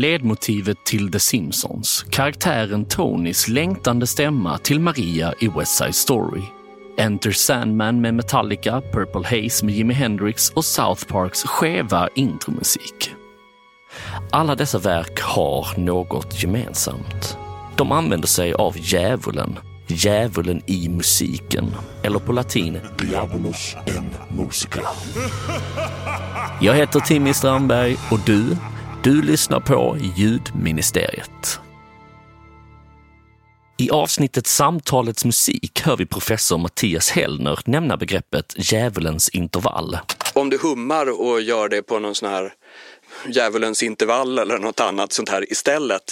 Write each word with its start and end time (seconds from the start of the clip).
ledmotivet 0.00 0.84
till 0.84 1.12
The 1.12 1.20
Simpsons, 1.20 2.06
karaktären 2.10 2.84
Tonys 2.84 3.48
längtande 3.48 4.06
stämma 4.06 4.58
till 4.58 4.80
Maria 4.80 5.34
i 5.38 5.48
West 5.48 5.76
Side 5.76 5.94
Story. 5.94 6.42
Enter 6.96 7.32
Sandman 7.32 8.00
med 8.00 8.14
Metallica, 8.14 8.82
Purple 8.92 9.24
Haze 9.24 9.64
med 9.64 9.74
Jimi 9.74 9.94
Hendrix 9.94 10.50
och 10.50 10.64
South 10.64 11.06
Parks 11.06 11.42
skeva 11.42 12.08
intromusik. 12.14 13.10
Alla 14.30 14.54
dessa 14.54 14.78
verk 14.78 15.20
har 15.20 15.78
något 15.78 16.42
gemensamt. 16.42 17.38
De 17.76 17.92
använder 17.92 18.28
sig 18.28 18.54
av 18.54 18.74
djävulen, 18.78 19.58
djävulen 19.86 20.62
i 20.66 20.88
musiken, 20.88 21.74
eller 22.02 22.18
på 22.18 22.32
latin 22.32 22.80
Diabolus 22.98 23.76
en 23.86 24.36
musica. 24.38 24.80
Jag 26.60 26.74
heter 26.74 27.00
Timmy 27.00 27.34
Strandberg 27.34 27.96
och 28.10 28.18
du, 28.26 28.56
du 29.04 29.22
lyssnar 29.22 29.60
på 29.60 29.96
Ljudministeriet. 30.16 31.60
I 33.78 33.90
avsnittet 33.90 34.46
Samtalets 34.46 35.24
musik 35.24 35.82
hör 35.84 35.96
vi 35.96 36.06
professor 36.06 36.58
Mattias 36.58 37.10
Hellner 37.10 37.58
nämna 37.64 37.96
begreppet 37.96 38.72
djävulens 38.72 39.28
intervall. 39.28 39.98
Om 40.34 40.50
du 40.50 40.58
hummar 40.58 41.20
och 41.20 41.40
gör 41.40 41.68
det 41.68 41.82
på 41.82 41.98
någon 41.98 42.14
sån 42.14 42.30
här 42.30 42.52
djävulens 43.28 43.82
intervall 43.82 44.38
eller 44.38 44.58
något 44.58 44.80
annat 44.80 45.12
sånt 45.12 45.28
här 45.28 45.52
istället. 45.52 46.02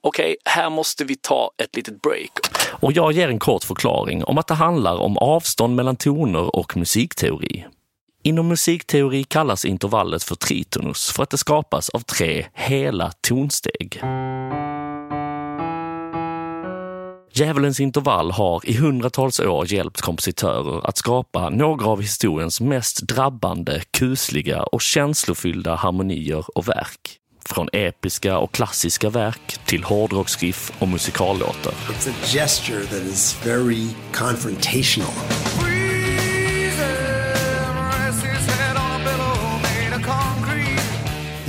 Okej, 0.00 0.36
här 0.44 0.70
måste 0.70 1.04
vi 1.04 1.16
ta 1.16 1.50
ett 1.62 1.76
litet 1.76 2.02
break. 2.02 2.30
Och 2.70 2.92
jag 2.92 3.12
ger 3.12 3.28
en 3.28 3.38
kort 3.38 3.64
förklaring 3.64 4.24
om 4.24 4.38
att 4.38 4.46
det 4.46 4.54
handlar 4.54 4.96
om 4.96 5.18
avstånd 5.18 5.76
mellan 5.76 5.96
toner 5.96 6.56
och 6.56 6.76
musikteori. 6.76 7.64
Inom 8.26 8.48
musikteori 8.48 9.24
kallas 9.24 9.64
intervallet 9.64 10.22
för 10.22 10.34
tritonus 10.34 11.10
för 11.10 11.22
att 11.22 11.30
det 11.30 11.38
skapas 11.38 11.88
av 11.88 12.00
tre 12.00 12.46
hela 12.54 13.12
tonsteg. 13.20 14.00
Djävulens 17.32 17.80
intervall 17.80 18.30
har 18.30 18.68
i 18.68 18.76
hundratals 18.76 19.40
år 19.40 19.72
hjälpt 19.72 20.00
kompositörer 20.00 20.86
att 20.86 20.96
skapa 20.96 21.50
några 21.50 21.86
av 21.86 22.00
historiens 22.00 22.60
mest 22.60 23.02
drabbande, 23.02 23.82
kusliga 23.90 24.62
och 24.62 24.80
känslofyllda 24.80 25.74
harmonier 25.74 26.44
och 26.58 26.68
verk. 26.68 27.18
Från 27.46 27.68
episka 27.72 28.38
och 28.38 28.52
klassiska 28.52 29.10
verk 29.10 29.58
till 29.64 29.84
hårdrocksriff 29.84 30.72
och 30.78 30.88
musikallåtar. 30.88 31.72
It's 31.72 32.10
a 32.10 32.14
gesture 32.24 32.84
that 32.84 33.02
is 33.02 33.46
very 33.46 33.88
confrontational. 34.12 35.14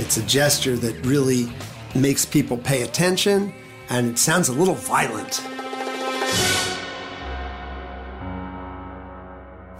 It's 0.06 0.18
a 0.18 0.28
gesture 0.28 0.76
that 0.76 1.06
really 1.06 1.48
makes 1.94 2.26
people 2.26 2.56
pay 2.56 2.82
attention 2.82 3.52
and 3.88 4.10
it 4.12 4.18
sounds 4.18 4.48
a 4.48 4.52
little 4.52 4.74
violent. 4.74 5.42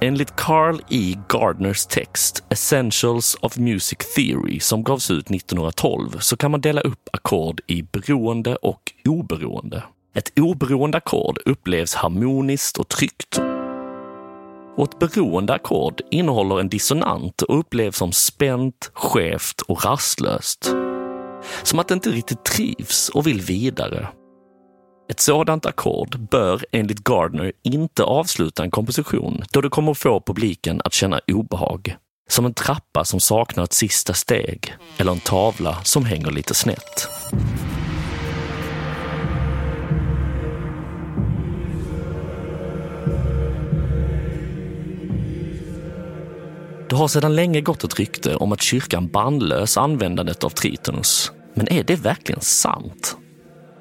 Enligt 0.01 0.37
Carl 0.37 0.81
E. 0.89 1.17
Gardners 1.29 1.87
text 1.87 2.45
Essentials 2.51 3.37
of 3.41 3.59
Music 3.59 3.99
Theory 3.99 4.61
som 4.61 4.83
gavs 4.83 5.11
ut 5.11 5.31
1912 5.31 6.19
så 6.19 6.37
kan 6.37 6.51
man 6.51 6.61
dela 6.61 6.81
upp 6.81 7.09
ackord 7.13 7.61
i 7.67 7.83
beroende 7.83 8.57
och 8.57 8.93
oberoende. 9.09 9.83
Ett 10.15 10.39
oberoende 10.39 10.99
ackord 10.99 11.39
upplevs 11.45 11.95
harmoniskt 11.95 12.79
och 12.79 12.89
tryggt. 12.89 13.41
Och 14.77 14.89
ett 14.89 14.99
beroende 14.99 15.55
ackord 15.55 16.01
innehåller 16.11 16.61
en 16.61 16.69
dissonant 16.69 17.43
och 17.43 17.59
upplevs 17.59 17.97
som 17.97 18.13
spänt, 18.13 18.91
skevt 18.95 19.61
och 19.61 19.85
rastlöst. 19.85 20.75
Som 21.63 21.79
att 21.79 21.89
det 21.89 21.95
inte 21.95 22.11
riktigt 22.11 22.45
trivs 22.45 23.09
och 23.09 23.27
vill 23.27 23.41
vidare. 23.41 24.09
Ett 25.11 25.21
sådant 25.21 25.67
ackord 25.67 26.19
bör 26.31 26.65
enligt 26.73 27.05
Gardner 27.05 27.53
inte 27.63 28.05
avsluta 28.05 28.63
en 28.63 28.71
komposition 28.71 29.45
då 29.53 29.61
det 29.61 29.69
kommer 29.69 29.95
få 29.95 30.23
publiken 30.27 30.81
att 30.85 30.93
känna 30.93 31.21
obehag. 31.33 31.97
Som 32.29 32.47
en 32.47 32.55
trappa 32.55 33.05
som 33.05 33.21
saknar 33.21 33.65
ett 33.65 33.73
sista 33.73 34.15
steg 34.15 34.75
eller 34.99 35.13
en 35.13 35.21
tavla 35.21 35.85
som 35.85 36.05
hänger 36.05 36.31
lite 36.31 36.55
snett. 36.55 37.09
Det 46.97 47.01
har 47.01 47.09
sedan 47.09 47.37
länge 47.37 47.61
gått 47.61 47.85
ett 47.85 47.99
rykte 47.99 48.37
om 48.37 48.53
att 48.53 48.63
kyrkan 48.63 49.09
bandlös 49.09 49.77
användandet 49.77 50.45
av 50.45 50.51
tritonus. 50.51 51.33
Men 51.55 51.73
är 51.73 51.85
det 51.85 51.97
verkligen 51.97 52.41
sant? 52.41 53.17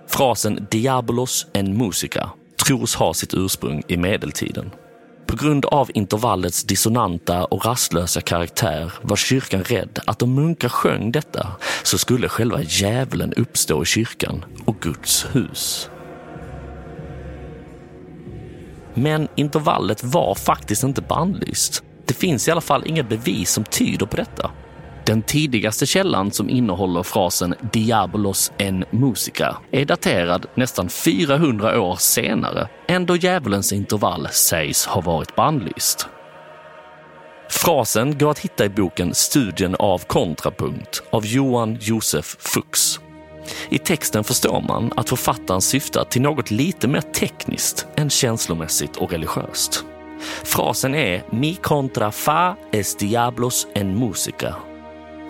Frasen 0.08 0.68
Diabolos 0.72 1.48
en 1.54 1.78
musica 1.78 2.30
tros 2.66 2.96
ha 2.96 3.14
sitt 3.14 3.34
ursprung 3.34 3.84
i 3.88 3.98
medeltiden. 3.98 4.72
På 5.28 5.36
grund 5.36 5.66
av 5.66 5.92
intervallets 5.94 6.64
dissonanta 6.64 7.46
och 7.46 7.66
rastlösa 7.66 8.22
karaktär 8.22 8.94
var 9.02 9.16
kyrkan 9.16 9.64
rädd 9.64 10.00
att 10.06 10.22
om 10.22 10.34
munkar 10.34 10.70
sjöng 10.70 11.12
detta 11.12 11.48
så 11.84 11.98
skulle 11.98 12.30
själva 12.30 12.62
djävulen 12.62 13.34
uppstå 13.34 13.84
i 13.84 13.86
kyrkan 13.86 14.46
och 14.66 14.80
Guds 14.80 15.26
hus. 15.34 15.90
Men 18.94 19.28
intervallet 19.36 20.04
var 20.04 20.36
faktiskt 20.36 20.84
inte 20.84 21.02
bandlyst. 21.02 21.85
Det 22.06 22.14
finns 22.14 22.48
i 22.48 22.52
alla 22.52 22.62
fall 22.62 22.84
inga 22.86 23.04
bevis 23.04 23.52
som 23.52 23.64
tyder 23.64 24.06
på 24.06 24.16
detta. 24.16 24.52
Den 25.06 25.22
tidigaste 25.22 25.86
källan 25.86 26.32
som 26.32 26.50
innehåller 26.50 27.04
frasen 27.04 27.56
Diabolos 27.74 28.52
en 28.58 28.86
musica 28.92 29.58
är 29.72 29.86
daterad 29.86 30.46
nästan 30.56 30.90
400 30.90 31.82
år 31.82 31.96
senare 31.96 32.68
än 32.88 33.06
då 33.06 33.16
djävulens 33.16 33.74
intervall 33.74 34.28
sägs 34.32 34.86
ha 34.86 35.02
varit 35.02 35.36
bannlyst. 35.36 36.08
Frasen 37.50 38.18
går 38.18 38.32
att 38.32 38.40
hitta 38.40 38.66
i 38.66 38.70
boken 38.70 39.14
Studien 39.14 39.76
av 39.80 40.02
kontrapunkt 40.08 41.04
av 41.10 41.26
Johan 41.26 41.78
Josef 41.82 42.38
Fuchs. 42.40 43.00
I 43.70 43.78
texten 43.78 44.24
förstår 44.24 44.62
man 44.62 44.92
att 44.96 45.10
författaren 45.10 45.62
syftar 45.62 46.04
till 46.04 46.22
något 46.22 46.52
lite 46.52 46.88
mer 46.88 47.02
tekniskt 47.02 47.88
än 47.96 48.10
känslomässigt 48.10 48.98
och 48.98 49.12
religiöst. 49.12 49.86
Frasen 50.44 50.96
är 50.96 51.24
Mi 51.30 51.56
contra 51.56 52.12
fa 52.12 52.56
es 52.72 52.96
diablos 52.96 53.68
en 53.74 54.00
musica 54.00 54.56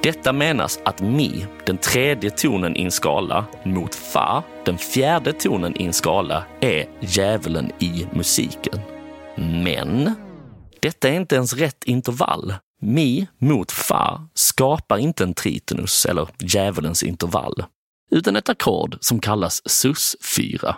detta 0.05 0.33
menas 0.33 0.79
att 0.85 1.01
mi, 1.01 1.45
den 1.65 1.77
tredje 1.77 2.29
tonen 2.29 2.77
i 2.77 2.83
en 2.83 2.91
skala, 2.91 3.45
mot 3.63 3.95
fa, 3.95 4.43
den 4.65 4.77
fjärde 4.77 5.33
tonen 5.33 5.81
i 5.81 5.85
en 5.85 5.93
skala, 5.93 6.45
är 6.61 6.85
djävulen 6.99 7.71
i 7.79 8.07
musiken. 8.13 8.79
Men 9.35 10.15
detta 10.79 11.09
är 11.09 11.13
inte 11.13 11.35
ens 11.35 11.53
rätt 11.53 11.83
intervall. 11.83 12.53
Mi 12.81 13.27
mot 13.37 13.71
fa 13.71 14.27
skapar 14.33 14.97
inte 14.97 15.23
en 15.23 15.33
tritonus 15.33 16.05
eller 16.05 16.27
djävulens 16.39 17.03
intervall, 17.03 17.63
utan 18.11 18.35
ett 18.35 18.49
ackord 18.49 18.97
som 19.01 19.19
kallas 19.19 19.61
sus-4. 19.65 20.75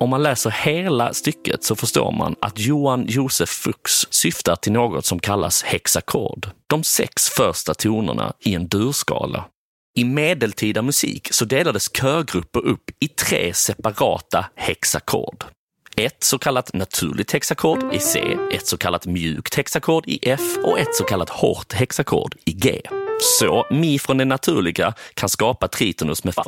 Om 0.00 0.10
man 0.10 0.22
läser 0.22 0.50
hela 0.50 1.14
stycket 1.14 1.64
så 1.64 1.76
förstår 1.76 2.12
man 2.12 2.36
att 2.40 2.58
Johan 2.58 3.06
Josef 3.08 3.48
Fuchs 3.48 4.06
syftar 4.10 4.56
till 4.56 4.72
något 4.72 5.06
som 5.06 5.18
kallas 5.18 5.62
hexakord. 5.62 6.48
De 6.66 6.84
sex 6.84 7.28
första 7.28 7.74
tonerna 7.74 8.32
i 8.40 8.54
en 8.54 8.68
durskala. 8.68 9.44
I 9.96 10.04
medeltida 10.04 10.82
musik 10.82 11.28
så 11.30 11.44
delades 11.44 11.88
körgrupper 11.88 12.66
upp 12.66 12.90
i 13.00 13.08
tre 13.08 13.54
separata 13.54 14.46
hexakord. 14.56 15.44
Ett 15.96 16.24
så 16.24 16.38
kallat 16.38 16.72
naturligt 16.72 17.32
hexakord 17.32 17.94
i 17.94 17.98
C, 17.98 18.36
ett 18.52 18.66
så 18.66 18.76
kallat 18.76 19.06
mjukt 19.06 19.54
hexakord 19.54 20.04
i 20.06 20.18
F 20.22 20.56
och 20.64 20.78
ett 20.78 20.94
så 20.94 21.04
kallat 21.04 21.30
hårt 21.30 21.72
hexakord 21.72 22.34
i 22.44 22.52
G. 22.52 22.80
Så 23.20 23.66
mi 23.70 23.98
från 23.98 24.16
det 24.18 24.24
naturliga 24.24 24.94
kan 25.14 25.28
skapa 25.28 25.68
tritonus 25.68 26.24
med 26.24 26.34
fa. 26.34 26.44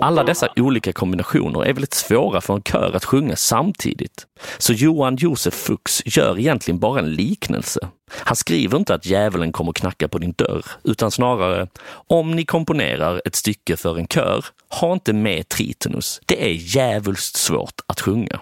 Alla 0.00 0.24
dessa 0.24 0.48
olika 0.56 0.92
kombinationer 0.92 1.64
är 1.64 1.72
väldigt 1.72 1.94
svåra 1.94 2.40
för 2.40 2.54
en 2.54 2.62
kör 2.62 2.96
att 2.96 3.04
sjunga 3.04 3.36
samtidigt. 3.36 4.26
Så 4.58 4.72
Johan 4.72 5.16
Josef 5.16 5.54
Fuchs 5.54 6.02
gör 6.04 6.38
egentligen 6.38 6.78
bara 6.78 6.98
en 6.98 7.14
liknelse. 7.14 7.88
Han 8.10 8.36
skriver 8.36 8.78
inte 8.78 8.94
att 8.94 9.06
djävulen 9.06 9.52
kommer 9.52 9.72
knacka 9.72 10.08
på 10.08 10.18
din 10.18 10.32
dörr, 10.32 10.64
utan 10.84 11.10
snarare 11.10 11.68
om 12.06 12.30
ni 12.30 12.44
komponerar 12.44 13.22
ett 13.24 13.34
stycke 13.34 13.76
för 13.76 13.98
en 13.98 14.08
kör, 14.08 14.44
ha 14.80 14.92
inte 14.92 15.12
med 15.12 15.48
tritonus. 15.48 16.20
Det 16.26 16.44
är 16.44 16.52
djävulskt 16.52 17.36
svårt 17.36 17.80
att 17.86 18.00
sjunga. 18.00 18.40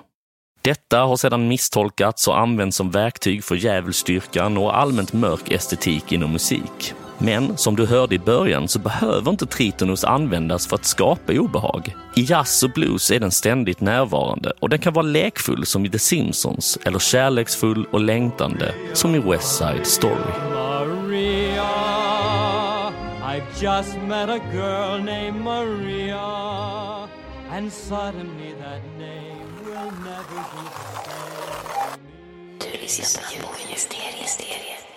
Detta 0.62 0.98
har 0.98 1.16
sedan 1.16 1.48
misstolkats 1.48 2.28
och 2.28 2.38
använts 2.38 2.76
som 2.76 2.90
verktyg 2.90 3.44
för 3.44 3.54
djävulsdyrkan 3.54 4.56
och 4.56 4.78
allmänt 4.78 5.12
mörk 5.12 5.50
estetik 5.50 6.12
inom 6.12 6.32
musik. 6.32 6.94
Men 7.24 7.56
som 7.56 7.76
du 7.76 7.86
hörde 7.86 8.14
i 8.14 8.18
början 8.18 8.68
så 8.68 8.78
behöver 8.78 9.30
inte 9.30 9.46
tritonus 9.46 10.04
användas 10.04 10.66
för 10.66 10.76
att 10.76 10.84
skapa 10.84 11.32
obehag. 11.32 11.94
I 12.16 12.22
jazz 12.22 12.62
och 12.62 12.70
blues 12.70 13.10
är 13.10 13.20
den 13.20 13.30
ständigt 13.30 13.80
närvarande 13.80 14.52
och 14.60 14.68
den 14.68 14.78
kan 14.78 14.92
vara 14.92 15.06
lekfull 15.06 15.66
som 15.66 15.86
i 15.86 15.90
The 15.90 15.98
Simpsons 15.98 16.78
eller 16.84 16.98
kärleksfull 16.98 17.86
och 17.92 18.00
längtande 18.00 18.74
som 18.92 19.14
i 19.14 19.18
West 19.18 19.56
Side 19.56 19.86
Story. 19.86 20.32
Maria, 20.52 21.64
just 23.60 23.96
met 23.96 24.28
a 24.28 24.40
girl 24.52 24.98
named 24.98 25.42
Maria, 25.42 27.08
and 27.50 27.72
suddenly 27.72 28.54
that 28.60 28.82
name 28.98 29.48
will 29.64 29.90
never 30.04 30.40
be 30.52 30.64
the 30.64 30.86
same. 30.98 31.98
Du 32.58 32.78
lyssnar 32.82 33.22
på 33.42 33.48
Mysteriet. 33.70 34.93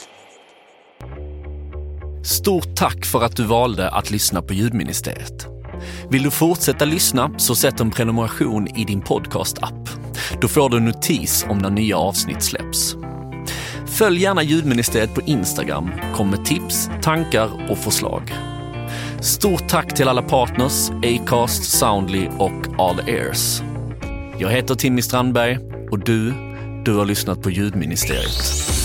Stort 2.28 2.76
tack 2.76 3.06
för 3.06 3.24
att 3.24 3.36
du 3.36 3.44
valde 3.44 3.90
att 3.90 4.12
lyssna 4.12 4.42
på 4.42 4.54
Ljudministeriet. 4.54 5.48
Vill 6.10 6.24
du 6.24 6.32
fortsätta 6.32 6.86
lyssna 6.86 7.32
så 7.38 7.56
sätt 7.56 7.80
en 7.80 7.92
prenumeration 7.92 8.68
i 8.68 8.86
din 8.86 9.02
podcast-app. 9.02 9.90
Då 10.42 10.48
får 10.48 10.70
du 10.70 10.78
en 10.78 10.86
notis 10.86 11.46
om 11.50 11.58
när 11.58 11.70
nya 11.70 11.98
avsnitt 11.98 12.44
släpps. 12.44 12.96
Följ 13.86 14.22
gärna 14.22 14.44
Ljudministeriet 14.44 15.16
på 15.16 15.22
Instagram, 15.22 15.92
kom 16.16 16.30
med 16.30 16.46
tips, 16.46 16.90
tankar 17.02 17.72
och 17.72 17.78
förslag. 17.78 18.34
Stort 19.22 19.70
tack 19.70 19.96
till 19.96 20.08
alla 20.08 20.22
partners, 20.22 20.90
Acast, 20.90 21.64
Soundly 21.64 22.28
och 22.38 22.80
All 22.80 23.10
Ears. 23.10 23.62
Jag 24.40 24.50
heter 24.50 24.76
Timmy 24.76 25.02
Strandberg 25.02 25.60
och 25.92 26.00
du, 26.00 26.34
du 26.86 26.94
har 26.94 27.06
lyssnat 27.06 27.42
på 27.42 27.50
Ljudministeriet. 27.50 28.77